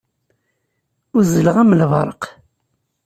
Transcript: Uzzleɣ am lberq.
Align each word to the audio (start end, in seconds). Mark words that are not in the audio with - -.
Uzzleɣ 1.17 1.55
am 1.61 1.75
lberq. 1.81 2.23